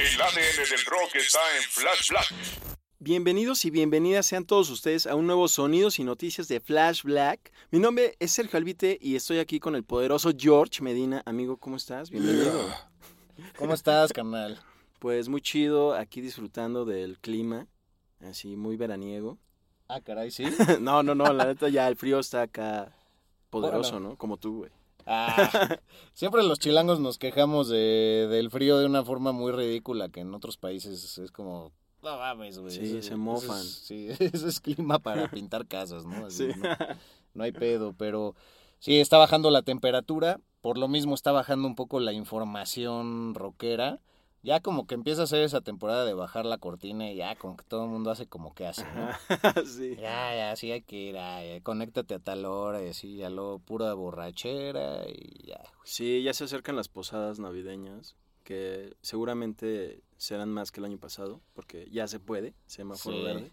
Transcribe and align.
El 0.00 0.18
ADN 0.18 0.70
del 0.70 0.84
rock 0.86 1.14
está 1.16 1.38
en 1.58 1.62
Flash 1.62 2.08
Black. 2.08 2.34
Bienvenidos 3.00 3.66
y 3.66 3.70
bienvenidas 3.70 4.24
sean 4.24 4.46
todos 4.46 4.70
ustedes 4.70 5.06
a 5.06 5.14
un 5.14 5.26
nuevo 5.26 5.46
Sonidos 5.46 5.98
y 5.98 6.04
Noticias 6.04 6.48
de 6.48 6.58
Flash 6.58 7.02
Black. 7.02 7.52
Mi 7.70 7.80
nombre 7.80 8.16
es 8.18 8.30
Sergio 8.30 8.56
Albite 8.56 8.96
y 8.98 9.14
estoy 9.14 9.40
aquí 9.40 9.60
con 9.60 9.74
el 9.74 9.84
poderoso 9.84 10.30
George 10.34 10.82
Medina. 10.82 11.22
Amigo, 11.26 11.58
¿cómo 11.58 11.76
estás? 11.76 12.08
Bienvenido. 12.08 12.50
¿Cómo 13.58 13.74
estás, 13.74 14.10
carnal? 14.14 14.58
Pues 15.00 15.28
muy 15.28 15.42
chido, 15.42 15.92
aquí 15.92 16.22
disfrutando 16.22 16.86
del 16.86 17.18
clima, 17.18 17.66
así 18.20 18.56
muy 18.56 18.78
veraniego. 18.78 19.36
Ah, 19.86 20.00
caray, 20.00 20.30
¿sí? 20.30 20.44
no, 20.80 21.02
no, 21.02 21.14
no, 21.14 21.30
la 21.34 21.44
neta 21.44 21.68
ya 21.68 21.86
el 21.88 21.96
frío 21.96 22.20
está 22.20 22.40
acá 22.40 22.96
poderoso, 23.50 23.92
Bueno. 23.92 24.08
¿no? 24.08 24.16
Como 24.16 24.38
tú, 24.38 24.60
güey. 24.60 24.70
Ah, 25.12 25.78
siempre 26.14 26.42
los 26.44 26.58
chilangos 26.60 27.00
nos 27.00 27.18
quejamos 27.18 27.68
de, 27.68 28.28
del 28.30 28.48
frío 28.50 28.78
de 28.78 28.86
una 28.86 29.04
forma 29.04 29.32
muy 29.32 29.50
ridícula, 29.50 30.08
que 30.08 30.20
en 30.20 30.32
otros 30.34 30.56
países 30.56 31.18
es 31.18 31.32
como, 31.32 31.72
no 32.02 32.16
mames, 32.16 32.58
güey. 32.58 32.70
Sí, 32.72 32.96
eso- 32.98 33.08
se 33.08 33.16
mofan. 33.16 33.58
eso 33.58 33.60
es- 33.60 33.74
sí, 33.86 34.08
eso 34.20 34.46
es 34.46 34.60
clima 34.60 34.98
para 35.00 35.28
pintar 35.30 35.66
casas, 35.66 36.04
¿no? 36.06 36.26
Así, 36.26 36.52
Sí. 36.52 36.58
¿no? 36.60 36.68
No 37.34 37.44
hay 37.44 37.52
pedo, 37.52 37.92
pero 37.96 38.34
sí, 38.78 39.00
está 39.00 39.18
bajando 39.18 39.50
la 39.50 39.62
temperatura, 39.62 40.40
por 40.60 40.78
lo 40.78 40.86
mismo 40.88 41.14
está 41.14 41.32
bajando 41.32 41.66
un 41.66 41.74
poco 41.74 41.98
la 42.00 42.12
información 42.12 43.34
rockera. 43.34 43.98
Ya 44.42 44.60
como 44.60 44.86
que 44.86 44.94
empieza 44.94 45.24
a 45.24 45.26
ser 45.26 45.42
esa 45.42 45.60
temporada 45.60 46.04
de 46.06 46.14
bajar 46.14 46.46
la 46.46 46.56
cortina 46.58 47.10
y 47.10 47.16
ya 47.16 47.36
como 47.36 47.56
que 47.56 47.64
todo 47.64 47.84
el 47.84 47.90
mundo 47.90 48.10
hace 48.10 48.26
como 48.26 48.54
que 48.54 48.66
hace, 48.66 48.84
¿no? 48.94 49.10
sí. 49.66 49.96
Ya, 49.96 50.34
ya, 50.34 50.56
sí 50.56 50.72
hay 50.72 50.80
que 50.82 50.96
ir, 50.96 51.14
ya, 51.14 51.60
conéctate 51.62 52.14
a 52.14 52.18
tal 52.20 52.46
hora 52.46 52.82
y 52.82 52.88
así, 52.88 53.16
ya 53.16 53.28
lo 53.28 53.58
pura 53.58 53.92
borrachera 53.92 55.02
y 55.08 55.46
ya. 55.46 55.60
Sí, 55.84 56.22
ya 56.22 56.32
se 56.32 56.44
acercan 56.44 56.74
las 56.76 56.88
posadas 56.88 57.38
navideñas, 57.38 58.16
que 58.42 58.94
seguramente 59.02 60.02
serán 60.16 60.48
más 60.50 60.72
que 60.72 60.80
el 60.80 60.86
año 60.86 60.98
pasado, 60.98 61.40
porque 61.52 61.88
ya 61.90 62.08
se 62.08 62.18
puede, 62.18 62.54
semáforo 62.66 63.18
Sí. 63.18 63.22
verde. 63.22 63.52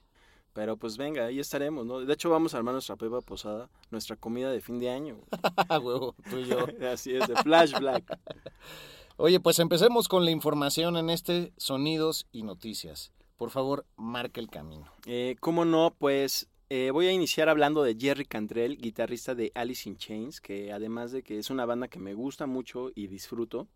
Pero 0.53 0.75
pues 0.77 0.97
venga, 0.97 1.25
ahí 1.25 1.39
estaremos, 1.39 1.85
¿no? 1.85 1.99
De 1.99 2.11
hecho, 2.11 2.31
vamos 2.31 2.53
a 2.55 2.57
armar 2.57 2.73
nuestra 2.73 2.95
pepa 2.95 3.21
posada, 3.21 3.69
nuestra 3.91 4.15
comida 4.15 4.49
de 4.49 4.59
fin 4.61 4.79
de 4.79 4.89
año. 4.89 5.19
Huevo, 5.83 6.15
tú 6.29 6.37
y 6.37 6.45
yo. 6.45 6.65
Así 6.91 7.13
es, 7.15 7.27
de 7.27 7.35
Flash 7.35 7.77
Black. 7.77 8.17
Oye, 9.19 9.39
pues 9.39 9.57
empecemos 9.57 10.07
con 10.07 10.25
la 10.25 10.31
información 10.31 10.95
en 10.95 11.09
este 11.09 11.51
Sonidos 11.57 12.27
y 12.31 12.43
Noticias. 12.43 13.11
Por 13.35 13.49
favor, 13.49 13.87
marca 13.95 14.39
el 14.39 14.47
camino. 14.47 14.93
Eh, 15.07 15.37
¿Cómo 15.39 15.65
no? 15.65 15.95
Pues 15.97 16.47
eh, 16.69 16.91
voy 16.91 17.07
a 17.07 17.11
iniciar 17.11 17.49
hablando 17.49 17.81
de 17.81 17.97
Jerry 17.99 18.25
Cantrell, 18.25 18.77
guitarrista 18.77 19.33
de 19.33 19.51
Alice 19.55 19.89
in 19.89 19.97
Chains, 19.97 20.39
que 20.39 20.71
además 20.71 21.11
de 21.11 21.23
que 21.23 21.39
es 21.39 21.49
una 21.49 21.65
banda 21.65 21.87
que 21.87 21.97
me 21.97 22.13
gusta 22.13 22.45
mucho 22.45 22.91
y 22.93 23.07
disfruto, 23.07 23.67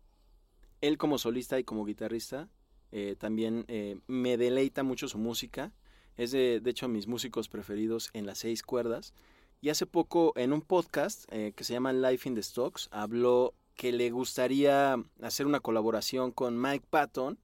él 0.80 0.96
como 0.96 1.18
solista 1.18 1.58
y 1.58 1.64
como 1.64 1.84
guitarrista 1.84 2.48
eh, 2.92 3.16
también 3.18 3.64
eh, 3.66 3.98
me 4.06 4.36
deleita 4.36 4.84
mucho 4.84 5.08
su 5.08 5.18
música. 5.18 5.72
Es 6.16 6.30
de, 6.30 6.60
de 6.60 6.70
hecho 6.70 6.86
mis 6.86 7.08
músicos 7.08 7.48
preferidos 7.48 8.10
en 8.12 8.26
las 8.26 8.38
seis 8.38 8.62
cuerdas. 8.62 9.12
Y 9.60 9.70
hace 9.70 9.86
poco 9.86 10.34
en 10.36 10.52
un 10.52 10.60
podcast 10.60 11.24
que 11.28 11.64
se 11.64 11.72
llama 11.72 11.92
Life 11.92 12.28
in 12.28 12.34
the 12.34 12.42
Stocks 12.42 12.88
habló 12.90 13.54
que 13.82 13.90
le 13.90 14.10
gustaría 14.12 14.94
hacer 15.22 15.44
una 15.44 15.58
colaboración 15.58 16.30
con 16.30 16.56
Mike 16.62 16.86
Patton, 16.88 17.36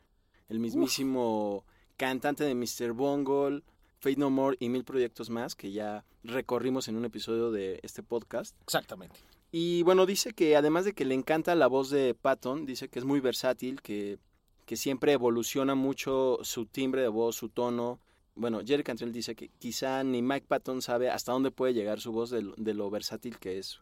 el 0.49 0.61
mismísimo 0.61 1.65
cantante 1.97 2.45
de 2.45 2.55
Mr. 2.55 2.93
Bungle, 2.93 3.65
Fate 3.99 4.19
No 4.19 4.31
More 4.31 4.57
y 4.61 4.69
mil 4.69 4.85
proyectos 4.85 5.31
más 5.31 5.57
que 5.57 5.73
ya 5.73 6.05
recorrimos 6.23 6.87
en 6.87 6.95
un 6.95 7.05
episodio 7.05 7.51
de 7.51 7.81
este 7.83 8.05
podcast. 8.05 8.55
Exactamente. 8.63 9.19
Y 9.51 9.83
bueno, 9.83 10.07
dice 10.07 10.33
que 10.33 10.55
además 10.55 10.85
de 10.85 10.93
que 10.93 11.05
le 11.05 11.15
encanta 11.17 11.57
la 11.57 11.67
voz 11.67 11.91
de 11.91 12.15
Patton, 12.15 12.67
dice 12.67 12.89
que 12.89 13.01
es 13.01 13.05
muy 13.05 13.19
versátil, 13.19 13.83
que, 13.83 14.21
que 14.65 14.77
siempre 14.77 15.11
evoluciona 15.15 15.75
mucho 15.75 16.39
su 16.43 16.67
timbre 16.67 17.03
de 17.03 17.09
voz, 17.09 17.35
su 17.35 17.49
tono. 17.49 17.99
Bueno, 18.37 18.61
Jerry 18.65 18.85
Cantrell 18.85 19.13
dice 19.13 19.35
que 19.35 19.49
quizá 19.59 20.05
ni 20.05 20.23
Mike 20.23 20.47
Patton 20.47 20.83
sabe 20.83 21.11
hasta 21.11 21.33
dónde 21.33 21.51
puede 21.51 21.75
llegar 21.75 21.99
su 21.99 22.13
voz 22.13 22.31
de, 22.31 22.43
lo- 22.43 22.55
de 22.57 22.75
lo 22.75 22.89
versátil 22.91 23.41
que 23.41 23.59
es. 23.59 23.81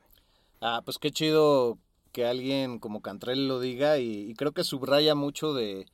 Ah, 0.63 0.81
pues 0.83 0.97
qué 0.99 1.11
chido 1.11 1.77
que 2.17 2.25
alguien 2.25 2.79
como 2.79 3.03
Cantrell 3.03 3.47
lo 3.47 3.61
diga 3.61 3.99
y, 3.99 4.33
creo 4.39 4.53
que 4.53 4.65
subraya 4.65 5.15
mucho 5.15 5.53
de, 5.53 5.85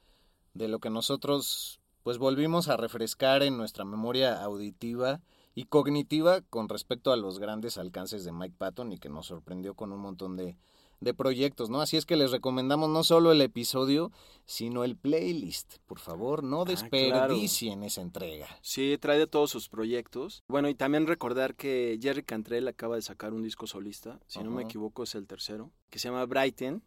de 0.54 0.68
lo 0.68 0.78
que 0.78 0.88
nosotros 0.88 1.80
pues 2.04 2.18
volvimos 2.18 2.68
a 2.68 2.76
refrescar 2.76 3.42
en 3.42 3.56
nuestra 3.56 3.84
memoria 3.84 4.40
auditiva 4.40 5.20
y 5.56 5.64
cognitiva 5.64 6.40
con 6.42 6.68
respecto 6.68 7.10
a 7.10 7.16
los 7.16 7.40
grandes 7.40 7.76
alcances 7.76 8.22
de 8.24 8.30
Mike 8.30 8.54
Patton 8.56 8.92
y 8.92 8.98
que 8.98 9.08
nos 9.08 9.26
sorprendió 9.26 9.74
con 9.74 9.90
un 9.90 9.98
montón 9.98 10.36
de, 10.36 10.56
de 11.02 11.14
proyectos, 11.14 11.68
¿no? 11.68 11.80
Así 11.80 11.96
es 11.96 12.06
que 12.06 12.16
les 12.16 12.30
recomendamos 12.30 12.88
no 12.88 13.02
solo 13.02 13.32
el 13.32 13.40
episodio, 13.40 14.12
sino 14.46 14.84
el 14.84 14.96
playlist. 14.96 15.78
Por 15.86 15.98
favor, 15.98 16.44
no 16.44 16.64
desperdicien 16.64 17.82
esa 17.82 18.02
entrega. 18.02 18.46
Sí, 18.62 18.96
trae 19.00 19.18
de 19.18 19.26
todos 19.26 19.50
sus 19.50 19.68
proyectos. 19.68 20.44
Bueno, 20.48 20.68
y 20.68 20.74
también 20.74 21.06
recordar 21.06 21.56
que 21.56 21.98
Jerry 22.00 22.22
Cantrell 22.22 22.68
acaba 22.68 22.96
de 22.96 23.02
sacar 23.02 23.34
un 23.34 23.42
disco 23.42 23.66
solista, 23.66 24.20
si 24.28 24.42
no 24.42 24.50
me 24.50 24.62
equivoco 24.62 25.02
es 25.02 25.14
el 25.16 25.26
tercero, 25.26 25.72
que 25.90 25.98
se 25.98 26.08
llama 26.08 26.24
Brighten, 26.24 26.82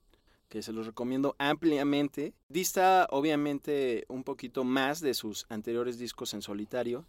que 0.47 0.61
se 0.61 0.71
los 0.71 0.85
recomiendo 0.85 1.35
ampliamente. 1.37 2.33
Dista 2.47 3.07
obviamente 3.11 4.05
un 4.07 4.23
poquito 4.23 4.63
más 4.63 5.01
de 5.01 5.13
sus 5.13 5.45
anteriores 5.49 5.99
discos 5.99 6.33
en 6.33 6.41
solitario. 6.41 7.05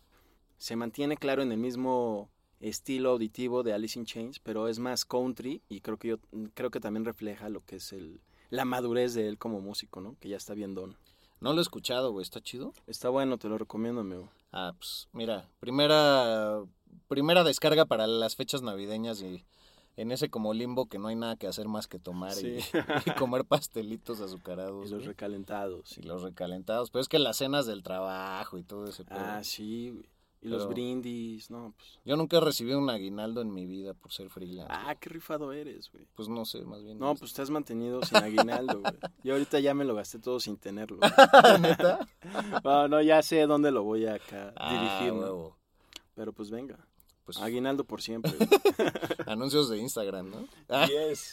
Se 0.58 0.74
mantiene 0.74 1.16
claro 1.16 1.42
en 1.42 1.52
el 1.52 1.58
mismo 1.58 2.30
estilo 2.60 3.10
auditivo 3.10 3.62
de 3.62 3.72
Alice 3.72 3.98
in 3.98 4.06
Chains, 4.06 4.38
pero 4.38 4.68
es 4.68 4.78
más 4.78 5.04
country 5.04 5.62
y 5.68 5.80
creo 5.80 5.98
que 5.98 6.08
yo 6.08 6.18
creo 6.54 6.70
que 6.70 6.80
también 6.80 7.04
refleja 7.04 7.48
lo 7.48 7.64
que 7.64 7.76
es 7.76 7.92
el 7.92 8.20
la 8.50 8.64
madurez 8.64 9.14
de 9.14 9.28
él 9.28 9.38
como 9.38 9.60
músico, 9.60 10.00
¿no? 10.00 10.16
Que 10.20 10.28
ya 10.28 10.36
está 10.36 10.54
bien 10.54 10.74
don. 10.74 10.96
No 11.40 11.52
lo 11.52 11.58
he 11.58 11.62
escuchado, 11.62 12.12
güey, 12.12 12.22
¿está 12.22 12.40
chido? 12.40 12.72
Está 12.86 13.08
bueno, 13.08 13.38
te 13.38 13.48
lo 13.48 13.58
recomiendo, 13.58 14.00
amigo. 14.00 14.30
Ah, 14.52 14.72
pues 14.78 15.08
mira, 15.12 15.48
primera, 15.60 16.62
primera 17.08 17.44
descarga 17.44 17.84
para 17.84 18.06
las 18.06 18.36
fechas 18.36 18.62
navideñas 18.62 19.20
y 19.20 19.44
en 19.96 20.12
ese 20.12 20.30
como 20.30 20.54
limbo 20.54 20.86
que 20.86 20.98
no 20.98 21.08
hay 21.08 21.16
nada 21.16 21.36
que 21.36 21.46
hacer 21.46 21.68
más 21.68 21.88
que 21.88 21.98
tomar 21.98 22.32
y, 22.32 22.60
Sí. 22.60 22.70
y 23.06 23.10
comer 23.12 23.44
pastelitos 23.44 24.20
azucarados. 24.20 24.86
Y 24.88 24.90
los 24.94 25.04
recalentados. 25.04 25.98
Y 25.98 26.02
los 26.02 26.22
recalentados. 26.22 26.90
Pero 26.90 27.02
es 27.02 27.08
que 27.08 27.18
las 27.18 27.36
cenas 27.38 27.66
del 27.66 27.82
trabajo 27.82 28.58
y 28.58 28.62
todo 28.62 28.86
ese 28.86 29.04
pedo. 29.04 29.18
Ah, 29.20 29.42
sí, 29.42 30.00
Y 30.42 30.48
los 30.48 30.68
brindis, 30.68 31.50
no, 31.50 31.74
pues. 31.76 31.98
Yo 32.04 32.16
nunca 32.16 32.36
he 32.36 32.40
recibido 32.40 32.78
un 32.78 32.88
aguinaldo 32.88 33.40
en 33.40 33.52
mi 33.52 33.66
vida 33.66 33.94
por 33.94 34.12
ser 34.12 34.28
freelance. 34.30 34.72
Ah, 34.72 34.94
qué 34.94 35.08
rifado 35.08 35.52
eres, 35.52 35.90
güey. 35.90 36.06
Pues 36.14 36.28
no 36.28 36.44
sé, 36.44 36.64
más 36.64 36.82
bien. 36.84 36.98
No, 36.98 37.14
pues 37.16 37.32
te 37.32 37.42
has 37.42 37.50
mantenido 37.50 38.02
sin 38.02 38.18
aguinaldo, 38.18 38.80
güey. 38.80 38.94
Yo 39.24 39.32
ahorita 39.34 39.58
ya 39.60 39.74
me 39.74 39.84
lo 39.84 39.94
gasté 39.94 40.18
todo 40.18 40.38
sin 40.38 40.56
tenerlo. 40.56 40.98
¿Neta? 41.60 42.06
No, 42.62 42.86
no, 42.86 43.02
ya 43.02 43.22
sé 43.22 43.46
dónde 43.46 43.70
lo 43.72 43.82
voy 43.82 44.06
a 44.06 44.14
acá 44.14 44.52
Ah, 44.56 45.00
huevo. 45.02 45.56
Pero 46.14 46.32
pues 46.32 46.50
venga. 46.50 46.78
Pues 47.24 47.38
Aguinaldo 47.38 47.82
por 47.84 48.02
siempre. 48.02 48.32
anuncios 49.26 49.68
de 49.68 49.78
Instagram, 49.78 50.30
¿no? 50.30 50.46
Ah, 50.68 50.86
Yes. 50.86 51.32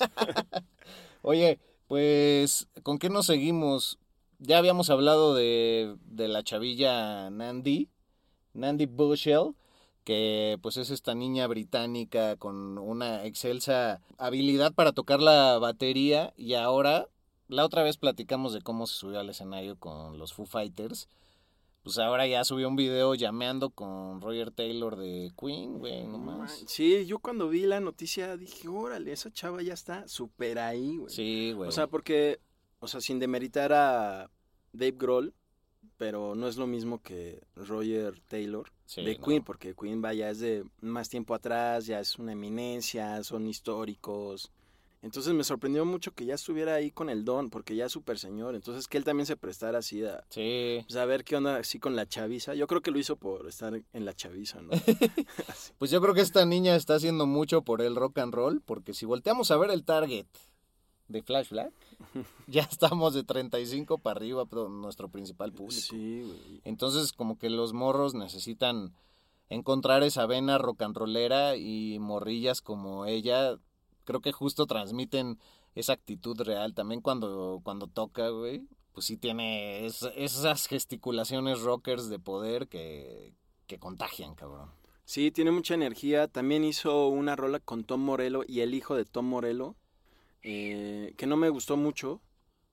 Oye, 1.22 1.60
pues, 1.88 2.68
¿con 2.82 2.98
qué 2.98 3.10
nos 3.10 3.28
seguimos? 3.28 4.00
Ya 4.40 4.58
habíamos 4.58 4.90
hablado 4.90 5.36
de, 5.36 5.96
de 6.06 6.28
la 6.28 6.44
chavilla 6.44 7.30
Nandi, 7.30 7.90
Nandi 8.54 8.86
Bushell, 8.86 9.54
que 10.04 10.58
pues 10.62 10.78
es 10.78 10.90
esta 10.90 11.16
niña 11.16 11.48
británica 11.48 12.36
con 12.36 12.78
una 12.78 13.26
excelsa 13.26 14.02
habilidad 14.18 14.74
para 14.74 14.92
tocar 14.92 15.22
la 15.22 15.58
batería 15.60 16.34
y 16.36 16.56
ahora, 16.56 17.08
la 17.48 17.66
otra 17.66 17.84
vez 17.84 17.98
platicamos 17.98 18.54
de 18.54 18.62
cómo 18.62 18.88
se 18.88 18.96
subió 18.96 19.20
al 19.20 19.30
escenario 19.30 19.78
con 19.78 20.18
los 20.18 20.34
Foo 20.34 20.46
Fighters, 20.46 21.08
pues 21.84 21.98
ahora 21.98 22.26
ya 22.28 22.46
subió 22.46 22.70
un 22.70 22.78
video 22.78 23.14
llameando 23.14 23.70
con 23.70 24.22
Roger 24.22 24.52
Taylor 24.52 24.96
de 24.96 25.32
Queen, 25.38 25.80
güey, 25.80 26.06
No 26.06 26.14
nomás. 26.14 26.64
Sí, 26.66 27.06
yo 27.06 27.20
cuando 27.20 27.50
vi 27.50 27.66
la 27.66 27.82
noticia 27.82 28.38
dije, 28.38 28.70
órale, 28.70 29.12
esa 29.12 29.32
chava 29.32 29.62
ya 29.62 29.74
está 29.74 30.08
súper 30.08 30.60
ahí, 30.60 30.96
güey. 30.96 31.14
Sí, 31.14 31.52
güey. 31.52 31.68
O 31.68 31.72
sea, 31.74 31.88
porque, 31.88 32.40
o 32.80 32.88
sea, 32.88 33.02
sin 33.02 33.20
demeritar 33.20 33.74
a 33.74 34.30
Dave 34.72 34.96
Grohl, 34.98 35.34
pero 35.98 36.36
no 36.36 36.48
es 36.48 36.58
lo 36.58 36.68
mismo 36.68 37.02
que 37.02 37.42
Roger 37.56 38.20
Taylor 38.28 38.72
Sí, 38.86 39.04
de 39.04 39.18
no. 39.18 39.26
Queen, 39.26 39.44
porque 39.44 39.74
Queen, 39.76 40.02
vaya, 40.02 40.30
es 40.30 40.40
de 40.40 40.66
más 40.82 41.10
tiempo 41.10 41.34
atrás, 41.34 41.86
ya 41.86 42.00
es 42.00 42.18
una 42.20 42.34
eminencia, 42.34 43.24
son 43.24 43.48
históricos. 43.48 44.52
Entonces 45.02 45.34
me 45.34 45.44
sorprendió 45.44 45.84
mucho 45.84 46.14
que 46.14 46.26
ya 46.26 46.36
estuviera 46.36 46.76
ahí 46.76 46.90
con 46.90 47.10
el 47.10 47.26
don, 47.26 47.50
porque 47.50 47.76
ya 47.76 47.88
es 47.88 47.92
súper 47.92 48.18
señor. 48.18 48.56
Entonces 48.56 48.88
que 48.88 48.98
él 48.98 49.04
también 49.04 49.26
se 49.26 49.36
prestara 49.36 49.80
así 49.80 50.04
a, 50.06 50.24
Sí. 50.30 50.86
pues, 50.88 51.24
qué 51.26 51.36
onda 51.36 51.58
así 51.58 51.78
con 51.78 51.98
la 51.98 52.08
chaviza. 52.08 52.56
Yo 52.56 52.68
creo 52.68 52.82
que 52.82 52.90
lo 52.92 53.00
hizo 53.00 53.18
por 53.18 53.46
estar 53.48 53.74
en 53.92 54.06
la 54.06 54.14
chaviza, 54.14 54.62
¿no? 54.62 54.70
Pues 55.78 55.92
yo 55.92 56.00
creo 56.02 56.14
que 56.14 56.22
esta 56.22 56.46
niña 56.46 56.76
está 56.78 56.96
haciendo 56.96 57.26
mucho 57.26 57.64
por 57.64 57.82
el 57.82 57.96
rock 57.98 58.20
and 58.20 58.34
roll, 58.34 58.62
porque 58.62 58.94
si 58.94 59.06
volteamos 59.06 59.52
a 59.52 59.58
ver 59.58 59.72
el 59.72 59.84
target 59.84 60.26
de 61.14 61.22
Flash 61.24 61.50
Black, 61.52 61.72
ya 62.48 62.64
estamos 62.72 63.14
de 63.14 63.24
35 63.24 63.98
para 64.00 64.18
arriba, 64.18 64.46
pero 64.46 64.68
nuestro 64.68 65.08
principal 65.10 65.54
público. 65.54 65.82
sí, 65.82 66.22
güey. 66.26 66.62
Entonces, 66.66 67.14
como 67.14 67.38
que 67.38 67.50
los 67.50 67.72
morros 67.72 68.14
necesitan 68.16 68.94
encontrar 69.50 70.04
esa 70.04 70.26
vena 70.26 70.58
rock 70.58 70.82
and 70.82 70.98
rollera 70.98 71.56
y 71.56 72.00
morrillas 72.00 72.62
como 72.62 73.06
ella, 73.06 73.58
creo 74.04 74.20
que 74.22 74.32
justo 74.32 74.66
transmiten 74.66 75.40
esa 75.76 75.94
actitud 75.94 76.40
real. 76.42 76.74
También 76.74 77.02
cuando, 77.02 77.62
cuando 77.64 77.88
toca, 77.88 78.30
güey, 78.30 78.68
pues 78.94 79.06
sí 79.06 79.18
tiene 79.18 79.86
es- 79.86 80.08
esas 80.16 80.68
gesticulaciones 80.68 81.62
rockers 81.62 82.10
de 82.10 82.20
poder 82.20 82.68
que, 82.68 83.34
que 83.68 83.80
contagian, 83.80 84.36
cabrón. 84.36 84.70
Sí, 85.06 85.32
tiene 85.32 85.52
mucha 85.52 85.74
energía. 85.74 86.28
También 86.28 86.64
hizo 86.64 87.08
una 87.10 87.36
rola 87.36 87.60
con 87.60 87.84
Tom 87.84 88.02
Morello 88.02 88.44
y 88.48 88.62
el 88.62 88.74
hijo 88.74 88.96
de 88.96 89.04
Tom 89.06 89.26
Morello, 89.26 89.76
eh, 90.44 91.14
que 91.18 91.26
no 91.28 91.38
me 91.38 91.50
gustó 91.50 91.78
mucho. 91.78 92.22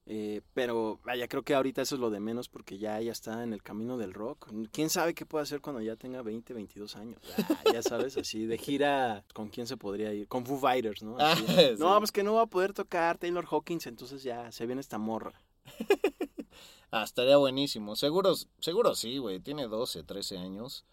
eh, 0.07 0.41
pero 0.55 0.99
vaya, 1.05 1.29
creo 1.29 1.43
que 1.45 1.55
ahorita 1.55 1.83
eso 1.83 1.95
es 1.95 2.01
lo 2.01 2.11
de 2.11 2.19
menos 2.21 2.49
porque 2.49 2.79
ya, 2.79 3.01
ya 3.01 3.13
está 3.13 3.45
en 3.45 3.53
el 3.53 3.63
camino 3.63 3.97
del 3.97 4.13
rock. 4.13 4.49
¿Quién 4.73 4.91
sabe 4.91 5.15
qué 5.15 5.25
puede 5.25 5.45
hacer 5.45 5.61
cuando 5.61 5.81
ya 5.83 5.95
tenga 5.97 6.23
20, 6.23 6.53
22 6.53 6.97
años? 6.97 7.21
Ah, 7.49 7.63
ya 7.73 7.83
sabes, 7.83 8.17
así 8.17 8.45
de 8.47 8.59
gira, 8.59 9.25
¿con 9.35 9.49
quién 9.51 9.67
se 9.69 9.77
podría 9.77 10.13
ir? 10.13 10.27
Con 10.27 10.45
Foo 10.45 10.59
Fighters, 10.59 11.03
¿no? 11.05 11.17
Así, 11.19 11.45
Ah, 11.49 11.55
sí. 11.77 11.77
No, 11.79 11.97
pues 11.99 12.11
que 12.11 12.25
no 12.25 12.35
va 12.35 12.43
a 12.43 12.47
poder 12.47 12.73
tocar 12.73 13.19
Taylor 13.19 13.47
Hawkins, 13.49 13.87
entonces 13.87 14.23
ya 14.25 14.51
se 14.51 14.67
viene 14.67 14.81
esta 14.81 14.99
morra. 14.99 15.41
Ah, 16.93 17.05
estaría 17.05 17.37
buenísimo. 17.37 17.95
Seguro, 17.95 18.35
seguro 18.59 18.97
sí, 18.97 19.19
güey. 19.19 19.39
Tiene 19.39 19.69
12, 19.69 20.03
13 20.03 20.39
años. 20.39 20.85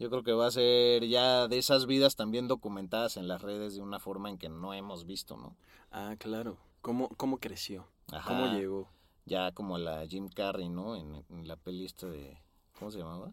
Yo 0.00 0.10
creo 0.10 0.22
que 0.24 0.32
va 0.32 0.46
a 0.46 0.50
ser 0.50 1.06
ya 1.06 1.46
de 1.46 1.58
esas 1.58 1.86
vidas 1.86 2.16
también 2.16 2.48
documentadas 2.48 3.16
en 3.16 3.28
las 3.28 3.42
redes 3.42 3.74
de 3.76 3.82
una 3.82 4.00
forma 4.00 4.28
en 4.30 4.38
que 4.38 4.48
no 4.48 4.74
hemos 4.74 5.06
visto, 5.06 5.36
¿no? 5.36 5.54
Ah, 5.92 6.16
claro. 6.18 6.56
¿Cómo, 6.80 7.10
cómo 7.16 7.38
creció? 7.38 7.86
Ajá. 8.10 8.26
¿Cómo 8.26 8.46
llegó? 8.52 8.88
Ya 9.26 9.52
como 9.52 9.78
la 9.78 10.04
Jim 10.08 10.28
Carrey, 10.28 10.68
¿no? 10.68 10.96
En, 10.96 11.22
en 11.28 11.46
la 11.46 11.54
peli 11.56 11.84
esta 11.84 12.06
de... 12.08 12.36
¿Cómo 12.78 12.90
se 12.90 12.98
llamaba? 12.98 13.30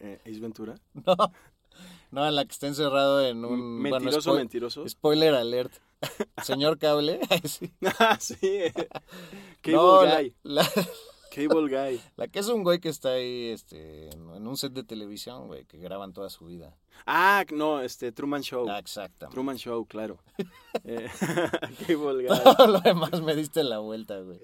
Eh, 0.00 0.20
¿Ace 0.26 0.40
Ventura? 0.40 0.74
No. 1.06 1.14
No, 2.10 2.26
en 2.26 2.34
la 2.34 2.44
que 2.44 2.50
está 2.50 2.66
encerrado 2.66 3.24
en 3.24 3.44
un... 3.44 3.80
bueno, 3.80 4.00
¿Mentiroso, 4.00 4.32
spoil- 4.32 4.38
mentiroso? 4.38 4.88
Spoiler 4.88 5.34
alert. 5.34 5.72
Señor 6.42 6.76
Cable. 6.78 7.20
Sí. 7.44 7.72
Ah, 8.00 8.16
sí. 8.20 8.40
Cable 9.62 9.76
No, 9.76 10.02
la-. 10.04 10.22
La, 10.42 10.68
Cable 11.30 11.68
Guy. 11.68 12.00
la 12.16 12.28
que 12.28 12.38
es 12.40 12.48
un 12.48 12.62
güey 12.62 12.80
que 12.80 12.88
está 12.88 13.12
ahí 13.12 13.48
este, 13.48 14.10
en 14.10 14.46
un 14.46 14.56
set 14.56 14.72
de 14.72 14.84
televisión, 14.84 15.46
güey, 15.46 15.64
que 15.64 15.78
graban 15.78 16.12
toda 16.12 16.28
su 16.30 16.46
vida. 16.46 16.76
Ah, 17.06 17.44
no, 17.52 17.80
este, 17.80 18.12
Truman 18.12 18.42
Show. 18.42 18.68
Ah, 18.68 18.78
exactamente. 18.78 19.34
Truman 19.34 19.56
Show, 19.56 19.86
claro. 19.86 20.18
Eh, 20.84 21.08
Cable 21.86 22.26
Guy. 22.26 22.38
Todo 22.44 22.66
lo 22.66 22.80
demás 22.80 23.20
me 23.22 23.34
diste 23.34 23.64
la 23.64 23.78
vuelta, 23.78 24.20
güey. 24.20 24.40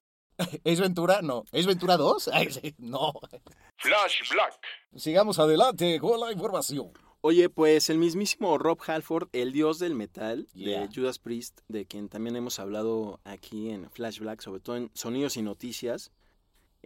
¿Es 0.65 0.81
Ventura? 0.81 1.23
No. 1.23 1.45
¿Es 1.53 1.67
Ventura 1.67 1.97
2? 1.97 2.29
Ay, 2.29 2.51
sí, 2.51 2.75
no. 2.79 3.13
Flash 3.77 4.31
Black. 4.31 4.59
Sigamos 4.95 5.39
adelante 5.39 5.99
con 5.99 6.21
la 6.21 6.33
información. 6.33 6.93
Oye, 7.23 7.49
pues 7.49 7.91
el 7.91 7.99
mismísimo 7.99 8.59
Rob 8.59 8.79
Halford, 8.87 9.29
el 9.33 9.53
dios 9.53 9.79
del 9.79 9.95
metal 9.95 10.47
Yeah. 10.55 10.83
de 10.83 10.89
Judas 10.95 11.19
Priest, 11.19 11.61
de 11.69 11.87
quien 11.87 12.09
también 12.09 12.37
hemos 12.37 12.59
hablado 12.59 13.21
aquí 13.25 13.71
en 13.71 13.91
Flashback, 13.91 14.43
sobre 14.43 14.61
todo 14.61 14.77
en 14.77 14.91
Sonidos 14.95 15.37
y 15.37 15.43
Noticias. 15.43 16.13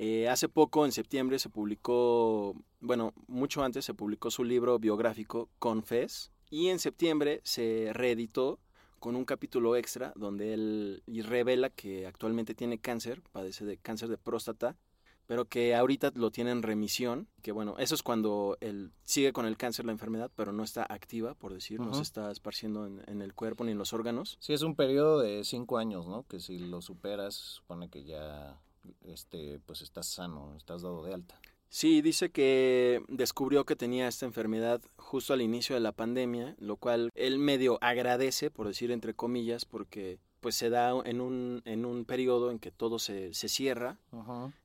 Eh, 0.02 0.30
hace 0.30 0.48
poco, 0.48 0.86
en 0.86 0.92
septiembre, 0.92 1.38
se 1.38 1.50
publicó, 1.50 2.54
bueno, 2.80 3.12
mucho 3.26 3.62
antes 3.62 3.84
se 3.84 3.92
publicó 3.92 4.30
su 4.30 4.44
libro 4.44 4.78
biográfico 4.78 5.50
Confess. 5.58 6.32
Y 6.48 6.68
en 6.68 6.78
septiembre 6.78 7.42
se 7.44 7.90
reeditó 7.92 8.58
con 8.98 9.14
un 9.14 9.26
capítulo 9.26 9.76
extra 9.76 10.14
donde 10.16 10.54
él 10.54 11.02
revela 11.06 11.68
que 11.68 12.06
actualmente 12.06 12.54
tiene 12.54 12.78
cáncer, 12.78 13.20
padece 13.30 13.66
de 13.66 13.76
cáncer 13.76 14.08
de 14.08 14.16
próstata, 14.16 14.78
pero 15.26 15.44
que 15.44 15.74
ahorita 15.74 16.12
lo 16.14 16.30
tiene 16.30 16.50
en 16.50 16.62
remisión, 16.62 17.28
que 17.42 17.52
bueno, 17.52 17.76
eso 17.78 17.94
es 17.94 18.02
cuando 18.02 18.56
él 18.62 18.92
sigue 19.04 19.34
con 19.34 19.44
el 19.44 19.58
cáncer 19.58 19.84
la 19.84 19.92
enfermedad, 19.92 20.30
pero 20.34 20.50
no 20.50 20.62
está 20.64 20.86
activa, 20.88 21.34
por 21.34 21.52
decir, 21.52 21.78
no 21.78 21.92
se 21.92 22.02
está 22.02 22.30
esparciendo 22.30 22.86
en, 22.86 23.02
en 23.06 23.20
el 23.20 23.34
cuerpo 23.34 23.64
ni 23.64 23.72
en 23.72 23.78
los 23.78 23.92
órganos. 23.92 24.38
Sí, 24.40 24.54
es 24.54 24.62
un 24.62 24.76
periodo 24.76 25.20
de 25.20 25.44
cinco 25.44 25.76
años, 25.76 26.06
¿no? 26.06 26.22
Que 26.22 26.40
si 26.40 26.58
lo 26.58 26.80
superas, 26.80 27.34
supone 27.34 27.90
que 27.90 28.04
ya, 28.04 28.58
este, 29.02 29.60
pues 29.66 29.82
estás 29.82 30.06
sano, 30.06 30.54
estás 30.56 30.82
dado 30.82 31.04
de 31.04 31.14
alta. 31.14 31.40
Sí, 31.68 32.02
dice 32.02 32.30
que 32.30 33.02
descubrió 33.08 33.64
que 33.64 33.76
tenía 33.76 34.08
esta 34.08 34.26
enfermedad 34.26 34.80
justo 34.96 35.32
al 35.32 35.40
inicio 35.40 35.76
de 35.76 35.80
la 35.80 35.92
pandemia, 35.92 36.56
lo 36.58 36.76
cual 36.76 37.10
él 37.14 37.38
medio 37.38 37.78
agradece, 37.80 38.50
por 38.50 38.66
decir 38.66 38.90
entre 38.90 39.14
comillas, 39.14 39.64
porque 39.64 40.18
pues 40.40 40.56
se 40.56 40.68
da 40.68 40.92
en 41.04 41.20
un, 41.20 41.62
en 41.66 41.84
un 41.84 42.04
periodo 42.04 42.50
en 42.50 42.58
que 42.58 42.72
todo 42.72 42.98
se, 42.98 43.34
se 43.34 43.48
cierra 43.48 43.98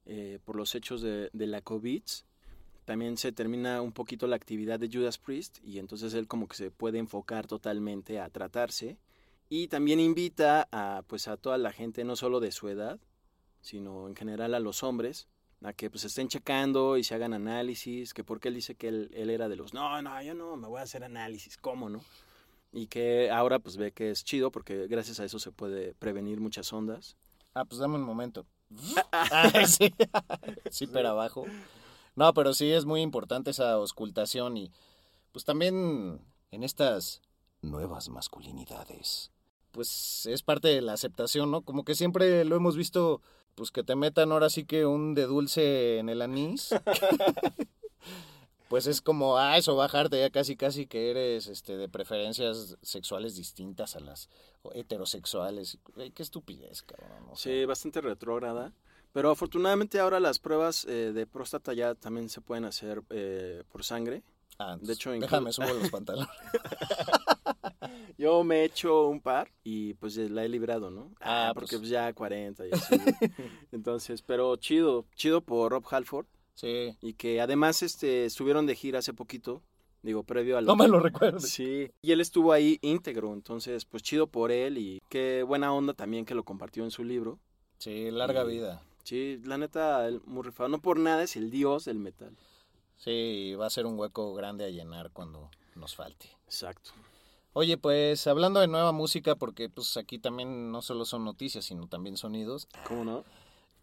eh, 0.06 0.40
por 0.46 0.56
los 0.56 0.74
hechos 0.74 1.02
de, 1.02 1.30
de 1.32 1.48
la 1.48 1.62
COVID. 1.62 2.02
También 2.86 3.18
se 3.18 3.32
termina 3.32 3.82
un 3.82 3.92
poquito 3.92 4.26
la 4.26 4.36
actividad 4.36 4.80
de 4.80 4.90
Judas 4.92 5.18
Priest 5.18 5.58
y 5.64 5.80
entonces 5.80 6.14
él 6.14 6.28
como 6.28 6.48
que 6.48 6.56
se 6.56 6.72
puede 6.72 6.98
enfocar 6.98 7.46
totalmente 7.46 8.20
a 8.20 8.30
tratarse. 8.30 8.98
Y 9.50 9.68
también 9.68 10.00
invita 10.00 10.68
a, 10.72 11.04
pues, 11.08 11.28
a 11.28 11.38
toda 11.38 11.58
la 11.58 11.72
gente, 11.72 12.04
no 12.04 12.16
solo 12.16 12.40
de 12.40 12.52
su 12.52 12.68
edad, 12.68 13.00
sino 13.66 14.08
en 14.08 14.16
general 14.16 14.54
a 14.54 14.60
los 14.60 14.84
hombres, 14.84 15.28
a 15.64 15.74
que 15.74 15.90
pues 15.90 16.04
estén 16.04 16.28
checando 16.28 16.98
y 16.98 17.04
se 17.04 17.16
hagan 17.16 17.34
análisis, 17.34 18.14
que 18.14 18.24
porque 18.24 18.50
él 18.50 18.54
dice 18.54 18.76
que 18.76 18.90
él, 18.90 19.12
él 19.16 19.32
era 19.32 19.50
de 19.50 19.56
los, 19.56 19.74
no, 19.74 20.02
no, 20.04 20.22
yo 20.22 20.36
no, 20.36 20.56
me 20.56 20.68
voy 20.68 20.80
a 20.80 20.84
hacer 20.84 21.04
análisis, 21.04 21.58
¿cómo 21.58 21.90
no? 21.90 22.02
Y 22.72 22.86
que 22.86 23.32
ahora 23.32 23.58
pues 23.58 23.76
ve 23.78 23.92
que 23.92 24.12
es 24.12 24.24
chido 24.24 24.52
porque 24.52 24.86
gracias 24.88 25.20
a 25.20 25.26
eso 25.26 25.40
se 25.40 25.52
puede 25.52 25.96
prevenir 25.96 26.40
muchas 26.40 26.72
ondas. 26.72 27.18
Ah, 27.56 27.66
pues 27.66 27.80
dame 27.80 27.96
un 27.96 28.04
momento. 28.04 28.46
Sí. 29.68 29.92
sí, 30.70 30.86
pero 30.88 31.10
abajo. 31.10 31.46
No, 32.16 32.34
pero 32.34 32.54
sí 32.54 32.72
es 32.72 32.86
muy 32.86 33.02
importante 33.02 33.50
esa 33.50 33.72
auscultación 33.72 34.58
y 34.58 34.72
pues 35.32 35.44
también 35.44 36.22
en 36.52 36.64
estas 36.64 37.22
nuevas 37.62 38.10
masculinidades. 38.10 39.32
Pues 39.76 40.26
es 40.26 40.42
parte 40.42 40.70
de 40.70 40.82
la 40.82 40.94
aceptación, 40.94 41.52
¿no? 41.52 41.62
Como 41.62 41.84
que 41.84 41.96
siempre 41.96 42.46
lo 42.46 42.56
hemos 42.56 42.78
visto, 42.78 43.22
pues 43.56 43.72
que 43.72 43.84
te 43.84 43.98
metan 43.98 44.32
ahora 44.32 44.50
sí 44.50 44.64
que 44.64 44.86
un 44.86 45.14
de 45.16 45.26
dulce 45.26 45.98
en 45.98 46.08
el 46.08 46.22
anís. 46.22 46.70
pues 48.70 48.88
es 48.88 49.02
como, 49.02 49.38
ah, 49.38 49.58
eso 49.58 49.76
bajarte 49.76 50.18
ya 50.18 50.30
casi 50.30 50.56
casi 50.56 50.88
que 50.88 51.12
eres 51.12 51.48
este 51.48 51.76
de 51.76 51.90
preferencias 51.90 52.78
sexuales 52.82 53.36
distintas 53.36 53.98
a 53.98 54.00
las 54.00 54.30
heterosexuales. 54.74 55.78
Ay, 55.98 56.12
qué 56.12 56.24
estupidez, 56.24 56.82
cabrón. 56.84 57.26
o 57.30 57.36
sea. 57.36 57.52
Sí, 57.52 57.66
bastante 57.66 58.00
retrógrada. 58.00 58.72
Pero 59.12 59.30
afortunadamente 59.30 60.00
ahora 60.00 60.22
las 60.22 60.40
pruebas 60.40 60.86
eh, 60.86 61.12
de 61.14 61.28
próstata 61.28 61.74
ya 61.74 61.96
también 61.96 62.30
se 62.30 62.40
pueden 62.40 62.64
hacer 62.64 63.04
eh, 63.10 63.64
por 63.74 63.84
sangre. 63.84 64.24
Ah, 64.58 64.78
De 64.80 64.94
hecho, 64.94 65.12
déjame 65.12 65.52
subo 65.52 65.74
los 65.74 65.90
pantalones. 65.92 66.30
Yo 68.18 68.44
me 68.44 68.62
he 68.62 68.66
hecho 68.66 69.08
un 69.08 69.20
par 69.22 69.52
y 69.64 69.94
pues 69.96 70.16
la 70.18 70.44
he 70.46 70.50
librado, 70.50 70.90
¿no? 70.92 71.12
Ah, 71.22 71.52
porque 71.54 71.78
pues. 71.78 71.82
pues 71.82 71.90
ya 71.90 72.14
40 72.14 72.68
y 72.68 72.72
así. 72.72 72.96
Entonces, 73.72 74.22
pero 74.22 74.56
chido, 74.58 75.06
chido 75.16 75.42
por 75.42 75.72
Rob 75.72 75.86
Halford 75.90 76.26
Sí. 76.56 76.96
y 77.02 77.14
que 77.14 77.42
además 77.42 77.84
este 77.84 78.26
estuvieron 78.26 78.66
de 78.66 78.76
gira 78.76 79.00
hace 79.00 79.14
poquito, 79.14 79.62
digo, 80.02 80.24
previo 80.24 80.58
al 80.58 80.66
No 80.66 80.76
me 80.78 80.88
lo 80.88 81.00
recuerdes. 81.02 81.50
Sí, 81.50 81.92
y 82.02 82.12
él 82.14 82.22
estuvo 82.22 82.54
ahí 82.54 82.80
íntegro, 82.82 83.34
entonces 83.34 83.84
pues 83.86 84.04
chido 84.04 84.28
por 84.28 84.52
él 84.52 84.78
y 84.78 85.02
qué 85.10 85.44
buena 85.44 85.74
onda 85.74 85.94
también 85.94 86.24
que 86.26 86.34
lo 86.36 86.44
compartió 86.46 86.84
en 86.86 86.92
su 86.92 87.04
libro. 87.04 87.40
Sí, 87.80 88.10
larga 88.12 88.44
Y- 88.46 88.48
vida. 88.48 88.82
Sí, 89.04 89.40
la 89.44 89.58
neta, 89.60 90.08
él 90.08 90.22
muy 90.26 90.42
rifado. 90.44 90.68
No 90.70 90.80
por 90.82 90.98
nada 90.98 91.22
es 91.24 91.36
el 91.36 91.52
dios 91.52 91.86
del 91.86 92.00
metal. 92.00 92.36
Sí, 92.98 93.54
va 93.60 93.68
a 93.68 93.70
ser 93.70 93.86
un 93.86 94.00
hueco 94.00 94.34
grande 94.34 94.66
a 94.66 94.70
llenar 94.70 95.12
cuando 95.12 95.52
nos 95.76 95.94
falte. 95.96 96.28
Exacto. 96.46 96.92
Oye, 97.58 97.78
pues 97.78 98.28
hablando 98.28 98.60
de 98.60 98.68
nueva 98.68 98.92
música, 98.92 99.36
porque 99.38 99.70
pues 99.70 99.96
aquí 99.96 100.20
también 100.20 100.74
no 100.74 100.82
solo 100.82 101.06
son 101.06 101.24
noticias, 101.24 101.64
sino 101.64 101.88
también 101.88 102.18
sonidos. 102.18 102.68
¿Cómo 102.86 103.06
no? 103.06 103.24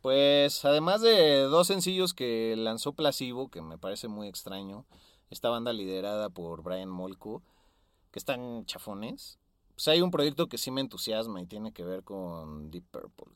Pues 0.02 0.62
además 0.66 1.00
de 1.00 1.38
dos 1.44 1.68
sencillos 1.68 2.12
que 2.12 2.54
lanzó 2.54 2.92
Placebo, 2.92 3.48
que 3.48 3.62
me 3.62 3.78
parece 3.78 4.08
muy 4.08 4.28
extraño, 4.28 4.84
esta 5.30 5.48
banda 5.48 5.72
liderada 5.72 6.28
por 6.28 6.62
Brian 6.62 6.90
Molko, 6.90 7.42
que 8.10 8.18
están 8.18 8.66
chafones, 8.66 9.38
pues 9.74 9.88
hay 9.88 10.02
un 10.02 10.10
proyecto 10.10 10.48
que 10.48 10.58
sí 10.58 10.70
me 10.70 10.82
entusiasma 10.82 11.40
y 11.40 11.46
tiene 11.46 11.72
que 11.72 11.82
ver 11.82 12.02
con 12.02 12.70
Deep 12.70 12.84
Purple. 12.90 13.32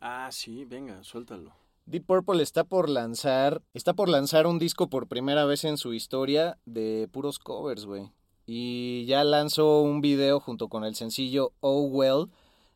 Ah, 0.00 0.28
sí, 0.32 0.64
venga, 0.64 1.04
suéltalo. 1.04 1.52
Deep 1.86 2.04
Purple 2.04 2.42
está 2.42 2.64
por 2.64 2.88
lanzar, 2.88 3.62
está 3.74 3.94
por 3.94 4.08
lanzar 4.08 4.48
un 4.48 4.58
disco 4.58 4.90
por 4.90 5.06
primera 5.06 5.44
vez 5.44 5.62
en 5.62 5.76
su 5.76 5.92
historia 5.92 6.58
de 6.66 7.08
puros 7.12 7.38
covers, 7.38 7.86
güey. 7.86 8.10
Y 8.46 9.04
ya 9.06 9.24
lanzó 9.24 9.82
un 9.82 10.00
video 10.00 10.40
junto 10.40 10.68
con 10.68 10.84
el 10.84 10.94
sencillo 10.94 11.52
Oh 11.60 11.82
Well 11.82 12.28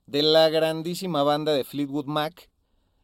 de 0.06 0.22
la 0.22 0.48
grandísima 0.48 1.22
banda 1.22 1.52
de 1.52 1.64
Fleetwood 1.64 2.06
Mac 2.06 2.50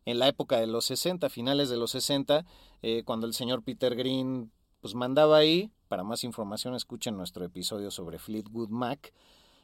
en 0.05 0.19
la 0.19 0.29
época 0.29 0.59
de 0.59 0.67
los 0.67 0.85
60, 0.87 1.29
finales 1.29 1.69
de 1.69 1.77
los 1.77 1.93
60, 1.93 2.45
eh, 2.83 3.03
cuando 3.05 3.27
el 3.27 3.35
señor 3.35 3.63
Peter 3.63 3.95
Green 3.95 4.51
pues 4.81 4.95
mandaba 4.95 5.37
ahí. 5.37 5.71
Para 5.89 6.05
más 6.05 6.25
información 6.25 6.75
escuchen 6.75 7.17
nuestro 7.17 7.45
episodio 7.45 7.91
sobre 7.91 8.19
Fleetwood 8.19 8.71
Mac. 8.71 9.13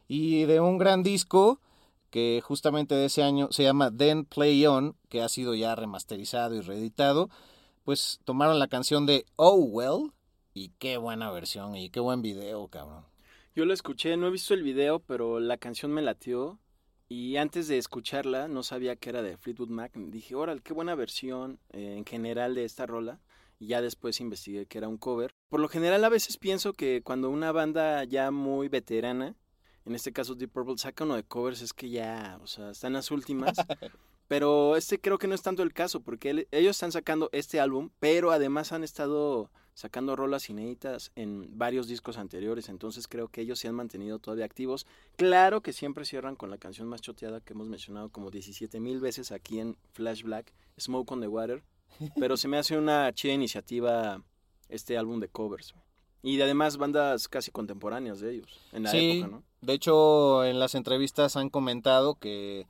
Y 0.06 0.44
de 0.44 0.60
un 0.60 0.78
gran 0.78 1.02
disco 1.02 1.60
que 2.10 2.40
justamente 2.42 2.94
de 2.94 3.06
ese 3.06 3.22
año 3.22 3.48
se 3.50 3.64
llama 3.64 3.90
Then 3.90 4.24
Play 4.24 4.64
On, 4.66 4.96
que 5.08 5.22
ha 5.22 5.28
sido 5.28 5.54
ya 5.54 5.74
remasterizado 5.74 6.54
y 6.54 6.60
reeditado, 6.60 7.28
pues 7.84 8.20
tomaron 8.24 8.58
la 8.58 8.68
canción 8.68 9.06
de 9.06 9.26
Oh 9.36 9.56
Well 9.56 10.12
y 10.54 10.70
qué 10.78 10.96
buena 10.96 11.30
versión 11.30 11.76
y 11.76 11.90
qué 11.90 12.00
buen 12.00 12.22
video, 12.22 12.68
cabrón. 12.68 13.04
Yo 13.54 13.64
lo 13.64 13.74
escuché, 13.74 14.16
no 14.16 14.28
he 14.28 14.30
visto 14.30 14.54
el 14.54 14.62
video, 14.62 15.00
pero 15.00 15.40
la 15.40 15.56
canción 15.56 15.92
me 15.92 16.02
latió. 16.02 16.58
Y 17.08 17.36
antes 17.36 17.68
de 17.68 17.78
escucharla, 17.78 18.48
no 18.48 18.62
sabía 18.62 18.96
que 18.96 19.08
era 19.08 19.22
de 19.22 19.36
Fleetwood 19.36 19.70
Mac. 19.70 19.92
Dije, 19.94 20.34
órale, 20.34 20.60
qué 20.60 20.74
buena 20.74 20.94
versión 20.94 21.58
eh, 21.70 21.94
en 21.96 22.04
general 22.04 22.54
de 22.54 22.64
esta 22.64 22.86
rola. 22.86 23.20
Y 23.58 23.68
ya 23.68 23.80
después 23.80 24.20
investigué 24.20 24.66
que 24.66 24.78
era 24.78 24.88
un 24.88 24.98
cover. 24.98 25.32
Por 25.48 25.60
lo 25.60 25.68
general, 25.68 26.04
a 26.04 26.08
veces 26.08 26.36
pienso 26.36 26.72
que 26.74 27.02
cuando 27.02 27.30
una 27.30 27.50
banda 27.50 28.04
ya 28.04 28.30
muy 28.30 28.68
veterana, 28.68 29.34
en 29.84 29.94
este 29.94 30.12
caso 30.12 30.34
Deep 30.34 30.52
Purple, 30.52 30.76
saca 30.76 31.04
uno 31.04 31.16
de 31.16 31.24
covers, 31.24 31.62
es 31.62 31.72
que 31.72 31.88
ya, 31.88 32.38
o 32.42 32.46
sea, 32.46 32.70
están 32.70 32.92
las 32.92 33.10
últimas. 33.10 33.56
Pero 34.28 34.76
este 34.76 35.00
creo 35.00 35.18
que 35.18 35.26
no 35.26 35.34
es 35.34 35.42
tanto 35.42 35.62
el 35.62 35.72
caso, 35.72 36.00
porque 36.00 36.46
ellos 36.50 36.76
están 36.76 36.92
sacando 36.92 37.30
este 37.32 37.60
álbum, 37.60 37.88
pero 37.98 38.30
además 38.30 38.72
han 38.72 38.84
estado 38.84 39.50
sacando 39.78 40.16
rolas 40.16 40.50
inéditas 40.50 41.12
en 41.14 41.56
varios 41.56 41.86
discos 41.86 42.18
anteriores, 42.18 42.68
entonces 42.68 43.06
creo 43.06 43.28
que 43.28 43.42
ellos 43.42 43.60
se 43.60 43.68
han 43.68 43.76
mantenido 43.76 44.18
todavía 44.18 44.44
activos. 44.44 44.88
Claro 45.14 45.60
que 45.60 45.72
siempre 45.72 46.04
cierran 46.04 46.34
con 46.34 46.50
la 46.50 46.58
canción 46.58 46.88
más 46.88 47.00
choteada 47.00 47.40
que 47.40 47.52
hemos 47.52 47.68
mencionado 47.68 48.08
como 48.08 48.32
17 48.32 48.80
mil 48.80 48.98
veces 48.98 49.30
aquí 49.30 49.60
en 49.60 49.76
Flash 49.92 50.24
Black, 50.24 50.52
Smoke 50.80 51.12
on 51.12 51.20
the 51.20 51.28
Water, 51.28 51.62
pero 52.18 52.36
se 52.36 52.48
me 52.48 52.58
hace 52.58 52.76
una 52.76 53.12
chida 53.12 53.34
iniciativa 53.34 54.20
este 54.68 54.98
álbum 54.98 55.20
de 55.20 55.28
covers. 55.28 55.76
Y 56.24 56.38
de 56.38 56.42
además 56.42 56.76
bandas 56.76 57.28
casi 57.28 57.52
contemporáneas 57.52 58.18
de 58.18 58.34
ellos, 58.34 58.58
en 58.72 58.82
la 58.82 58.90
sí, 58.90 59.20
época, 59.20 59.36
¿no? 59.36 59.44
de 59.60 59.72
hecho 59.74 60.44
en 60.44 60.58
las 60.58 60.74
entrevistas 60.74 61.36
han 61.36 61.50
comentado 61.50 62.16
que 62.16 62.66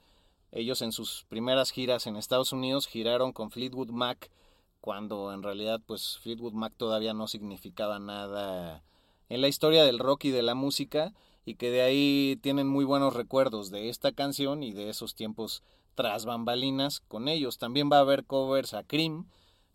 ellos 0.53 0.83
en 0.83 0.93
sus 0.93 1.25
primeras 1.31 1.71
giras 1.71 2.07
en 2.07 2.17
Estados 2.17 2.53
Unidos 2.53 2.87
giraron 2.87 3.33
con 3.33 3.51
Fleetwood 3.51 3.89
Mac 3.93 4.31
cuando 4.81 5.33
en 5.33 5.43
realidad 5.43 5.81
pues 5.85 6.19
Fleetwood 6.23 6.53
Mac 6.53 6.73
todavía 6.77 7.15
no 7.15 7.27
significaba 7.27 7.99
nada 7.99 8.83
en 9.29 9.41
la 9.41 9.49
historia 9.49 9.85
del 9.85 9.99
rock 9.99 10.27
y 10.27 10.31
de 10.31 10.43
la 10.43 10.55
música 10.55 11.13
y 11.45 11.55
que 11.55 11.71
de 11.71 11.83
ahí 11.83 12.39
tienen 12.43 12.69
muy 12.69 12.85
buenos 12.85 13.15
recuerdos 13.15 13.71
de 13.71 13.89
esta 13.89 14.13
canción 14.13 14.63
y 14.63 14.73
de 14.73 14.91
esos 14.91 15.15
tiempos 15.15 15.63
tras 15.95 16.27
bambalinas 16.27 17.01
con 17.01 17.27
ellos. 17.27 17.59
También 17.59 17.91
va 17.91 17.97
a 17.97 18.01
haber 18.01 18.25
covers 18.25 18.75
a 18.75 18.85
Cream, 18.85 19.27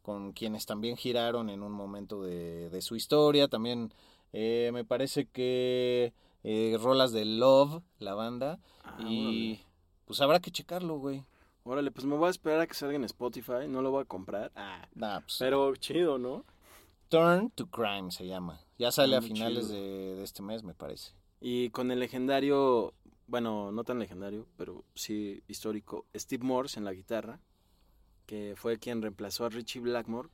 con 0.02 0.34
quienes 0.34 0.66
también 0.66 0.98
giraron 0.98 1.50
en 1.50 1.64
un 1.64 1.72
momento 1.72 2.22
de, 2.22 2.70
de 2.70 2.82
su 2.82 2.96
historia. 2.96 3.48
También 3.48 3.94
eh, 4.34 4.70
me 4.72 4.86
parece 4.86 5.26
que 5.26 6.14
eh, 6.44 6.78
rolas 6.80 7.12
de 7.12 7.26
Love, 7.26 7.82
la 8.00 8.14
banda. 8.14 8.60
Ah, 8.84 8.98
y 9.06 9.62
pues 10.06 10.22
habrá 10.22 10.40
que 10.40 10.52
checarlo, 10.52 10.98
güey. 11.00 11.24
Órale, 11.64 11.92
pues 11.92 12.06
me 12.06 12.16
voy 12.16 12.28
a 12.28 12.32
esperar 12.32 12.60
a 12.60 12.68
que 12.68 12.74
salga 12.74 12.96
en 12.96 13.06
Spotify, 13.06 13.68
no 13.70 13.82
lo 13.82 13.92
voy 13.92 14.02
a 14.02 14.06
comprar. 14.06 14.52
Ah, 14.56 14.88
Nah, 14.96 15.22
pues, 15.22 15.38
pero 15.40 15.76
chido, 15.78 16.18
¿no? 16.18 16.46
Turn 17.08 17.50
to 17.52 17.68
Crime 17.68 18.12
se 18.12 18.28
llama. 18.28 18.60
Ya 18.78 18.92
sale 18.92 19.16
a 19.16 19.22
muy 19.22 19.30
finales 19.30 19.70
de 19.70 20.24
este 20.24 20.42
mes, 20.42 20.64
me 20.64 20.74
parece. 20.74 21.14
Y 21.40 21.70
con 21.70 21.92
el 21.92 22.00
legendario, 22.00 22.94
bueno, 23.28 23.72
no 23.72 23.84
tan 23.84 24.00
legendario, 24.00 24.48
pero 24.58 24.84
sí 24.96 25.42
histórico, 25.48 26.06
Steve 26.16 26.44
Morse 26.44 26.80
en 26.80 26.86
la 26.86 26.94
guitarra, 26.94 27.40
que 28.26 28.56
fue 28.58 28.78
quien 28.78 29.02
reemplazó 29.02 29.46
a 29.46 29.50
Richie 29.50 29.80
Blackmore, 29.82 30.30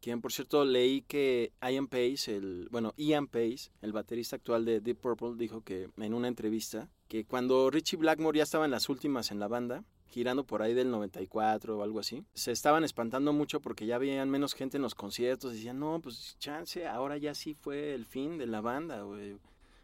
quien 0.00 0.20
por 0.20 0.32
cierto 0.32 0.64
leí 0.64 1.02
que 1.02 1.52
Ian 1.62 1.86
Pace, 1.88 2.36
el, 2.36 2.68
bueno, 2.70 2.94
Ian 2.96 3.26
Pace, 3.26 3.70
el 3.82 3.92
baterista 3.92 4.36
actual 4.36 4.64
de 4.64 4.80
Deep 4.80 4.98
Purple, 5.00 5.34
dijo 5.36 5.62
que 5.62 5.88
en 5.96 6.14
una 6.14 6.28
entrevista 6.28 6.90
que 7.08 7.24
cuando 7.24 7.70
Richie 7.70 7.96
Blackmore 7.98 8.38
ya 8.38 8.44
estaba 8.44 8.64
en 8.64 8.70
las 8.70 8.88
últimas 8.88 9.30
en 9.30 9.40
la 9.40 9.48
banda, 9.48 9.84
girando 10.10 10.44
por 10.44 10.62
ahí 10.62 10.74
del 10.74 10.90
94 10.90 11.78
o 11.78 11.82
algo 11.82 12.00
así, 12.00 12.24
se 12.34 12.52
estaban 12.52 12.84
espantando 12.84 13.32
mucho 13.32 13.60
porque 13.60 13.86
ya 13.86 13.98
veían 13.98 14.28
menos 14.28 14.54
gente 14.54 14.76
en 14.76 14.82
los 14.82 14.94
conciertos. 14.94 15.52
Decían, 15.52 15.78
no, 15.78 16.00
pues 16.00 16.36
chance, 16.38 16.86
ahora 16.86 17.16
ya 17.16 17.34
sí 17.34 17.54
fue 17.54 17.94
el 17.94 18.04
fin 18.04 18.36
de 18.36 18.46
la 18.46 18.60
banda, 18.60 19.02
güey. 19.02 19.38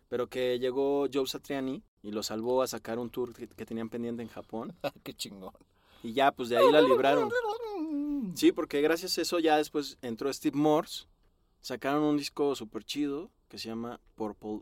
Pero 0.08 0.28
que 0.28 0.58
llegó 0.58 1.06
Joe 1.12 1.26
Satriani 1.26 1.82
y 2.02 2.10
lo 2.10 2.22
salvó 2.22 2.62
a 2.62 2.66
sacar 2.66 2.98
un 2.98 3.10
tour 3.10 3.32
que, 3.32 3.48
que 3.48 3.66
tenían 3.66 3.88
pendiente 3.88 4.22
en 4.22 4.28
Japón. 4.28 4.74
Qué 5.02 5.14
chingón. 5.14 5.54
Y 6.02 6.12
ya, 6.12 6.30
pues 6.30 6.48
de 6.48 6.58
ahí 6.58 6.70
la 6.70 6.82
libraron. 6.82 7.30
Sí, 8.34 8.52
porque 8.52 8.80
gracias 8.80 9.16
a 9.16 9.22
eso 9.22 9.38
ya 9.38 9.56
después 9.56 9.98
entró 10.02 10.32
Steve 10.32 10.56
Morse. 10.56 11.06
Sacaron 11.60 12.02
un 12.02 12.16
disco 12.16 12.54
súper 12.54 12.84
chido 12.84 13.30
que 13.48 13.58
se 13.58 13.68
llama 13.68 14.00
Purple. 14.14 14.60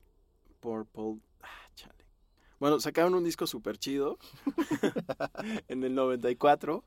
Purple. 0.61 1.18
Bueno, 2.64 2.80
sacaron 2.80 3.14
un 3.14 3.25
disco 3.25 3.47
súper 3.47 3.76
chido 3.76 4.16
en 5.68 5.85
el 5.85 5.94
94. 5.94 6.83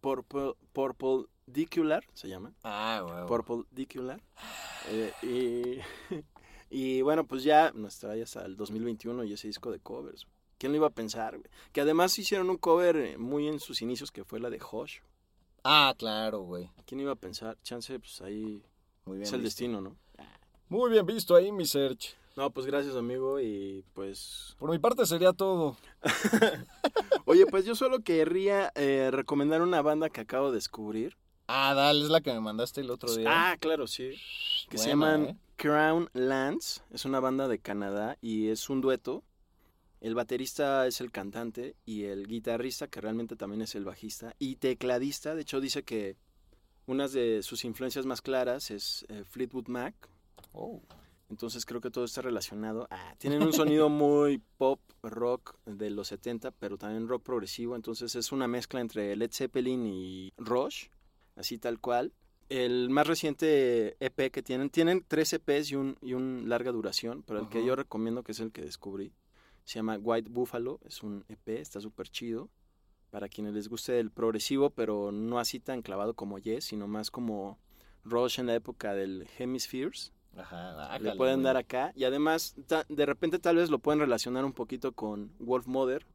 Purple, 0.00 0.54
Purple 0.72 1.26
Dicular 1.46 2.04
se 2.12 2.28
llama. 2.28 2.52
Ah, 2.64 3.04
wow. 3.06 3.28
Purple 3.28 3.62
Dicular. 3.70 4.20
Eh, 4.88 5.12
y, 5.22 6.16
y 6.76 7.02
bueno, 7.02 7.24
pues 7.24 7.44
ya 7.44 7.70
nos 7.72 8.00
trae 8.00 8.20
hasta 8.20 8.44
el 8.44 8.56
2021 8.56 9.22
y 9.22 9.34
ese 9.34 9.46
disco 9.46 9.70
de 9.70 9.78
covers. 9.78 10.26
¿Quién 10.58 10.72
lo 10.72 10.78
iba 10.78 10.88
a 10.88 10.90
pensar, 10.90 11.38
güey? 11.38 11.48
Que 11.70 11.82
además 11.82 12.18
hicieron 12.18 12.50
un 12.50 12.56
cover 12.56 12.96
eh, 12.96 13.16
muy 13.16 13.46
en 13.46 13.60
sus 13.60 13.80
inicios 13.80 14.10
que 14.10 14.24
fue 14.24 14.40
la 14.40 14.50
de 14.50 14.58
Hush. 14.72 15.02
Ah, 15.62 15.94
claro, 15.96 16.40
güey. 16.40 16.68
¿Quién 16.84 16.98
iba 17.00 17.12
a 17.12 17.14
pensar? 17.14 17.56
Chance, 17.62 17.96
pues 18.00 18.20
ahí 18.22 18.60
Muy 19.04 19.18
bien 19.18 19.28
es 19.28 19.32
el 19.32 19.40
visto. 19.40 19.44
destino, 19.44 19.80
¿no? 19.80 19.96
Muy 20.68 20.90
bien 20.90 21.06
visto 21.06 21.36
ahí, 21.36 21.52
mi 21.52 21.64
search. 21.64 22.16
No, 22.36 22.50
pues 22.50 22.66
gracias, 22.66 22.96
amigo, 22.96 23.40
y 23.40 23.84
pues... 23.92 24.56
Por 24.58 24.70
mi 24.70 24.78
parte 24.78 25.04
sería 25.04 25.32
todo. 25.32 25.76
Oye, 27.26 27.44
pues 27.46 27.64
yo 27.64 27.74
solo 27.74 28.00
querría 28.00 28.72
eh, 28.74 29.10
recomendar 29.12 29.60
una 29.60 29.82
banda 29.82 30.08
que 30.08 30.22
acabo 30.22 30.48
de 30.48 30.54
descubrir. 30.54 31.16
Ah, 31.46 31.74
dale, 31.74 32.02
es 32.02 32.08
la 32.08 32.22
que 32.22 32.32
me 32.32 32.40
mandaste 32.40 32.80
el 32.80 32.90
otro 32.90 33.14
día. 33.14 33.28
Ah, 33.28 33.56
claro, 33.58 33.86
sí. 33.86 34.14
Que 34.70 34.78
se 34.78 34.88
llaman 34.88 35.24
¿eh? 35.24 35.36
Crown 35.56 36.08
Lands. 36.14 36.82
Es 36.90 37.04
una 37.04 37.20
banda 37.20 37.48
de 37.48 37.58
Canadá 37.58 38.16
y 38.22 38.48
es 38.48 38.70
un 38.70 38.80
dueto. 38.80 39.22
El 40.00 40.14
baterista 40.14 40.86
es 40.86 41.00
el 41.00 41.12
cantante 41.12 41.76
y 41.84 42.04
el 42.04 42.26
guitarrista, 42.26 42.88
que 42.88 43.00
realmente 43.00 43.36
también 43.36 43.62
es 43.62 43.74
el 43.74 43.84
bajista, 43.84 44.34
y 44.38 44.56
tecladista. 44.56 45.34
De 45.34 45.42
hecho, 45.42 45.60
dice 45.60 45.84
que 45.84 46.16
una 46.86 47.06
de 47.06 47.42
sus 47.42 47.64
influencias 47.64 48.06
más 48.06 48.22
claras 48.22 48.70
es 48.70 49.04
eh, 49.08 49.22
Fleetwood 49.24 49.68
Mac. 49.68 49.94
Oh. 50.52 50.80
Entonces 51.32 51.64
creo 51.64 51.80
que 51.80 51.90
todo 51.90 52.04
está 52.04 52.20
relacionado. 52.20 52.86
Ah, 52.90 53.14
tienen 53.16 53.42
un 53.42 53.54
sonido 53.54 53.88
muy 53.88 54.36
pop 54.58 54.80
rock 55.02 55.56
de 55.64 55.88
los 55.88 56.08
70, 56.08 56.50
pero 56.50 56.76
también 56.76 57.08
rock 57.08 57.22
progresivo. 57.22 57.74
Entonces 57.74 58.14
es 58.14 58.32
una 58.32 58.46
mezcla 58.46 58.82
entre 58.82 59.16
Led 59.16 59.30
Zeppelin 59.32 59.86
y 59.86 60.34
Rush, 60.36 60.88
así 61.34 61.56
tal 61.56 61.80
cual. 61.80 62.12
El 62.50 62.90
más 62.90 63.06
reciente 63.06 63.96
EP 63.98 64.30
que 64.30 64.42
tienen, 64.42 64.68
tienen 64.68 65.06
tres 65.08 65.32
EPs 65.32 65.70
y 65.70 65.76
un, 65.76 65.96
y 66.02 66.12
un 66.12 66.50
larga 66.50 66.70
duración, 66.70 67.22
pero 67.26 67.40
el 67.40 67.48
que 67.48 67.64
yo 67.64 67.76
recomiendo, 67.76 68.22
que 68.22 68.32
es 68.32 68.40
el 68.40 68.52
que 68.52 68.60
descubrí, 68.60 69.14
se 69.64 69.76
llama 69.76 69.96
White 69.96 70.28
Buffalo. 70.30 70.80
Es 70.84 71.02
un 71.02 71.24
EP, 71.30 71.48
está 71.48 71.80
súper 71.80 72.10
chido. 72.10 72.50
Para 73.08 73.30
quienes 73.30 73.54
les 73.54 73.68
guste 73.68 73.98
el 73.98 74.10
progresivo, 74.10 74.68
pero 74.68 75.12
no 75.12 75.38
así 75.38 75.60
tan 75.60 75.80
clavado 75.80 76.12
como 76.12 76.38
Yes, 76.38 76.64
sino 76.64 76.86
más 76.88 77.10
como 77.10 77.58
Rush 78.04 78.38
en 78.38 78.48
la 78.48 78.54
época 78.54 78.94
del 78.94 79.26
Hemispheres 79.38 80.12
Ajá, 80.36 80.98
le 80.98 81.14
pueden 81.14 81.42
dar 81.42 81.56
acá. 81.56 81.92
Y 81.94 82.04
además, 82.04 82.54
ta- 82.66 82.86
de 82.88 83.06
repente 83.06 83.38
tal 83.38 83.56
vez 83.56 83.70
lo 83.70 83.78
pueden 83.78 84.00
relacionar 84.00 84.44
un 84.44 84.52
poquito 84.52 84.92
con 84.92 85.30
Wolf 85.38 85.66
Mother, 85.66 86.06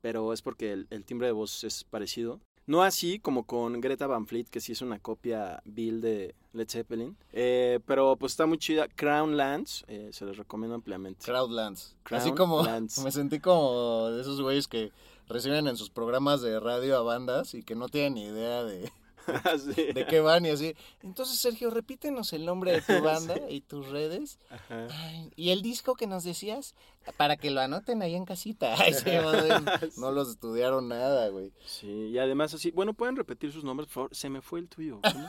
pero 0.00 0.32
es 0.32 0.42
porque 0.42 0.72
el, 0.72 0.86
el 0.90 1.04
timbre 1.04 1.26
de 1.28 1.32
voz 1.32 1.64
es 1.64 1.84
parecido. 1.84 2.40
No 2.66 2.82
así 2.82 3.20
como 3.20 3.44
con 3.44 3.80
Greta 3.80 4.08
Van 4.08 4.26
Fleet, 4.26 4.46
que 4.50 4.60
sí 4.60 4.72
es 4.72 4.82
una 4.82 4.98
copia 4.98 5.62
Bill 5.64 6.00
de 6.00 6.34
Led 6.52 6.68
Zeppelin. 6.68 7.16
Eh, 7.32 7.78
pero 7.86 8.16
pues 8.16 8.32
está 8.32 8.44
muy 8.46 8.58
chida. 8.58 8.88
Crown 8.88 9.36
Lands, 9.36 9.84
eh, 9.86 10.10
se 10.12 10.24
les 10.24 10.36
recomiendo 10.36 10.74
ampliamente. 10.74 11.24
Crowdlands. 11.24 11.94
Crown 12.02 12.20
Así 12.22 12.32
como 12.32 12.62
Lands. 12.64 12.98
me 13.04 13.12
sentí 13.12 13.38
como 13.38 14.08
de 14.08 14.20
esos 14.20 14.40
güeyes 14.42 14.66
que 14.66 14.90
reciben 15.28 15.68
en 15.68 15.76
sus 15.76 15.90
programas 15.90 16.42
de 16.42 16.58
radio 16.58 16.96
a 16.96 17.02
bandas 17.02 17.54
y 17.54 17.62
que 17.62 17.76
no 17.76 17.88
tienen 17.88 18.14
ni 18.14 18.24
idea 18.24 18.64
de, 18.64 18.90
Sí. 19.74 19.92
de 19.92 20.06
qué 20.06 20.20
van 20.20 20.46
y 20.46 20.50
así. 20.50 20.74
Entonces, 21.02 21.38
Sergio, 21.38 21.70
repítenos 21.70 22.32
el 22.32 22.44
nombre 22.44 22.72
de 22.72 22.82
tu 22.82 23.02
banda 23.02 23.34
y 23.48 23.60
tus 23.60 23.88
redes. 23.88 24.38
Ajá. 24.50 24.86
Ay, 24.90 25.30
y 25.36 25.50
el 25.50 25.62
disco 25.62 25.94
que 25.94 26.06
nos 26.06 26.24
decías, 26.24 26.74
para 27.16 27.36
que 27.36 27.50
lo 27.50 27.60
anoten 27.60 28.02
ahí 28.02 28.14
en 28.14 28.24
casita. 28.24 28.74
Ay, 28.78 28.94
sí, 28.94 29.10
madre, 29.22 29.50
no 29.96 30.12
los 30.12 30.28
estudiaron 30.30 30.88
nada, 30.88 31.28
güey. 31.28 31.52
Sí, 31.64 32.08
y 32.08 32.18
además 32.18 32.54
así, 32.54 32.70
bueno, 32.70 32.94
pueden 32.94 33.16
repetir 33.16 33.52
sus 33.52 33.64
nombres, 33.64 33.86
por 33.88 33.94
favor. 33.94 34.14
Se 34.14 34.28
me 34.28 34.40
fue 34.42 34.60
el 34.60 34.68
tuyo. 34.68 35.00
¿cómo? 35.02 35.28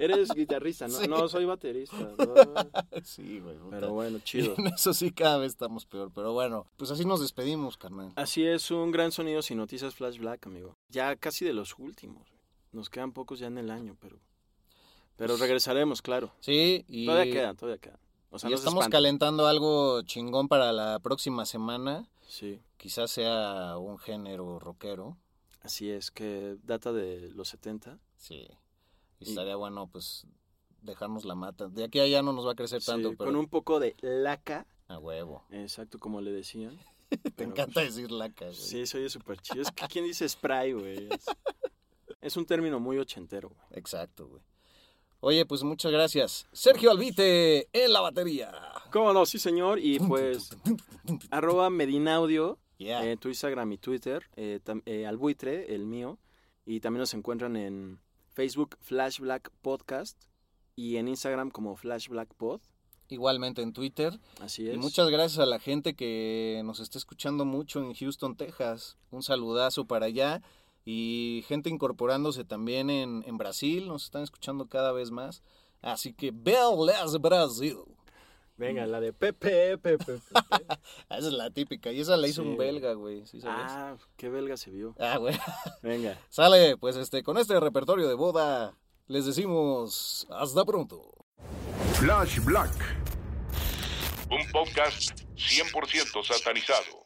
Eres 0.00 0.30
guitarrista, 0.32 0.88
¿no? 0.88 0.98
Sí. 0.98 1.08
No, 1.08 1.28
soy 1.28 1.44
baterista. 1.44 1.96
¿no? 1.98 3.02
Sí, 3.02 3.40
güey. 3.40 3.56
puta. 3.56 3.70
Pero 3.70 3.92
bueno, 3.92 4.18
chido. 4.20 4.54
En 4.58 4.68
eso 4.68 4.94
sí 4.94 5.10
cada 5.10 5.38
vez 5.38 5.52
estamos 5.52 5.84
peor. 5.86 6.10
Pero 6.14 6.32
bueno, 6.32 6.66
pues 6.76 6.90
así 6.90 7.04
nos 7.04 7.20
despedimos, 7.20 7.76
carnal. 7.76 8.12
Así 8.16 8.46
es, 8.46 8.70
un 8.70 8.90
gran 8.90 9.12
sonido 9.12 9.42
sin 9.42 9.58
noticias 9.58 9.94
Flash 9.94 10.18
Black, 10.18 10.46
amigo. 10.46 10.76
Ya 10.88 11.14
casi 11.16 11.44
de 11.44 11.52
los 11.52 11.78
últimos. 11.78 12.35
Nos 12.76 12.90
quedan 12.90 13.12
pocos 13.12 13.38
ya 13.38 13.46
en 13.46 13.56
el 13.56 13.70
año, 13.70 13.96
pero 14.00 14.18
pero 15.16 15.38
regresaremos, 15.38 16.02
claro. 16.02 16.30
Sí, 16.40 16.84
y, 16.88 17.06
Todavía 17.06 17.32
queda, 17.32 17.54
todavía 17.54 17.78
queda. 17.80 17.98
O 18.28 18.38
sea, 18.38 18.50
y 18.50 18.52
estamos 18.52 18.86
calentando 18.88 19.46
algo 19.46 20.02
chingón 20.02 20.46
para 20.46 20.74
la 20.74 20.98
próxima 20.98 21.46
semana. 21.46 22.06
Sí, 22.28 22.60
Quizás 22.76 23.10
sea 23.12 23.78
un 23.78 23.96
género 23.96 24.58
rockero. 24.58 25.16
así 25.62 25.88
es, 25.90 26.10
que 26.10 26.58
data 26.64 26.92
de 26.92 27.30
los 27.34 27.48
70. 27.48 27.98
Sí. 28.18 28.46
Y 29.20 29.24
Y- 29.24 29.28
estaría 29.30 29.56
bueno, 29.56 29.86
pues, 29.90 30.26
dejarnos 30.82 31.24
la 31.24 31.34
mata. 31.34 31.68
De 31.68 31.84
aquí 31.84 31.98
a 31.98 32.02
allá 32.02 32.20
no 32.20 32.34
nos 32.34 32.46
va 32.46 32.52
a 32.52 32.54
crecer 32.56 32.82
Sí, 32.82 32.88
tanto, 32.88 33.12
pero 33.16 33.30
Con 33.30 33.36
un 33.36 33.48
poco 33.48 33.80
de 33.80 33.96
laca, 34.02 34.66
a 34.86 34.98
huevo. 34.98 35.46
exacto 35.50 35.98
como 35.98 36.20
le 36.20 36.30
decían. 36.30 36.78
Te 37.08 37.30
Pero, 37.30 37.50
encanta 37.52 37.80
decir 37.80 38.10
laca, 38.10 38.44
güey. 38.44 38.54
Sí, 38.54 38.84
soy 38.86 39.08
súper 39.08 39.40
chido. 39.40 39.62
Es 39.62 39.70
que, 39.70 39.86
¿quién 39.88 40.04
dice 40.04 40.28
spray, 40.28 40.74
güey? 40.74 41.08
Es, 42.20 42.36
un 42.36 42.46
término 42.46 42.80
muy 42.80 42.98
ochentero, 42.98 43.50
güey. 43.50 43.60
Exacto, 43.72 44.26
güey. 44.26 44.42
Oye, 45.20 45.46
pues 45.46 45.62
muchas 45.62 45.92
gracias. 45.92 46.46
Sergio 46.52 46.90
Albite 46.90 47.68
en 47.72 47.92
la 47.92 48.00
batería. 48.00 48.52
¿Cómo 48.92 49.12
no? 49.12 49.24
Sí, 49.26 49.38
señor. 49.38 49.78
Y 49.78 49.98
pues, 49.98 50.50
arroba 51.30 51.70
Medinaudio, 51.70 52.58
Yeah. 52.78 53.04
eh, 53.06 53.16
tu 53.16 53.28
Instagram 53.28 53.72
y 53.72 53.78
Twitter, 53.78 54.22
eh, 54.36 54.60
tam- 54.64 54.82
eh, 54.84 55.06
al 55.06 55.16
buitre, 55.16 55.74
el 55.74 55.86
mío, 55.86 56.18
y 56.66 56.80
también 56.80 57.00
nos 57.00 57.14
encuentran 57.14 57.56
en 57.56 57.98
Facebook 58.34 58.76
Flash 58.80 59.18
Black 59.20 59.50
Podcast 59.62 60.20
y 60.74 60.96
en 60.96 61.08
Instagram 61.08 61.50
como 61.50 61.76
Flash 61.76 62.08
Black 62.08 62.34
Pod, 62.34 62.60
Igualmente 63.08 63.62
en 63.62 63.72
Twitter. 63.72 64.18
así 64.40 64.68
es. 64.68 64.74
Y 64.74 64.78
muchas 64.78 65.08
gracias 65.10 65.38
a 65.38 65.46
la 65.46 65.58
gente 65.60 65.94
que 65.94 66.60
nos 66.64 66.80
está 66.80 66.98
escuchando 66.98 67.44
mucho 67.44 67.80
en 67.80 67.94
Houston, 67.94 68.36
Texas. 68.36 68.98
Un 69.12 69.22
saludazo 69.22 69.86
para 69.86 70.06
allá. 70.06 70.42
Y 70.86 71.44
gente 71.48 71.68
incorporándose 71.68 72.44
también 72.44 72.88
en, 72.88 73.24
en 73.26 73.36
Brasil. 73.36 73.88
Nos 73.88 74.04
están 74.04 74.22
escuchando 74.22 74.68
cada 74.68 74.92
vez 74.92 75.10
más. 75.10 75.42
Así 75.82 76.14
que, 76.14 76.30
Belas 76.32 77.20
Brasil. 77.20 77.76
Venga, 78.56 78.86
la 78.86 79.00
de 79.00 79.12
Pepe, 79.12 79.76
Pepe, 79.76 79.98
Pepe. 79.98 80.20
Esa 81.10 81.18
es 81.18 81.24
la 81.32 81.50
típica. 81.50 81.92
Y 81.92 82.00
esa 82.00 82.16
la 82.16 82.26
hizo 82.28 82.42
Sí. 82.42 82.48
un 82.48 82.56
belga, 82.56 82.94
güey. 82.94 83.26
¿Sí 83.26 83.40
sabes? 83.40 83.66
ah, 83.68 83.96
qué 84.16 84.30
belga 84.30 84.56
se 84.56 84.70
vio. 84.70 84.94
Ah, 84.98 85.18
güey. 85.18 85.38
Venga. 85.82 86.18
Sale, 86.30 86.76
pues 86.78 86.96
este, 86.96 87.22
con 87.22 87.36
este 87.36 87.58
repertorio 87.60 88.08
de 88.08 88.14
boda, 88.14 88.74
les 89.08 89.26
decimos 89.26 90.26
hasta 90.30 90.64
pronto. 90.64 91.12
Flash 91.94 92.38
Black. 92.44 92.72
Un 94.30 94.50
podcast 94.52 95.10
100% 95.34 96.24
satanizado. 96.24 97.05